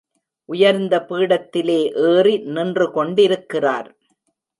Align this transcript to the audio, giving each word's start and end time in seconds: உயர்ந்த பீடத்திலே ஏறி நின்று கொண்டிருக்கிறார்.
உயர்ந்த 0.49 0.93
பீடத்திலே 1.09 1.77
ஏறி 2.05 2.37
நின்று 2.37 2.91
கொண்டிருக்கிறார். 2.91 3.89